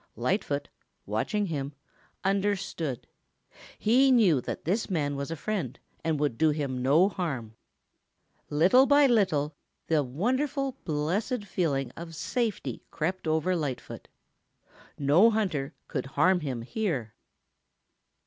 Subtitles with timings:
[0.15, 0.67] Lightfoot,
[1.05, 1.75] watching him,
[2.23, 3.05] understood.
[3.77, 7.55] He knew that this man was a friend and would do him no harm.
[8.49, 9.53] Little by little,
[9.85, 14.07] the wonderful, blessed feeling of safety crept over Lightfoot.
[14.97, 17.13] No hunter could harm him here.